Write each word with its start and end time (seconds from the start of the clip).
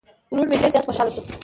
ورور 0.31 0.47
مې 0.49 0.57
ډير 0.61 0.71
زيات 0.73 0.87
خوشحاله 0.87 1.11
شو 1.15 1.21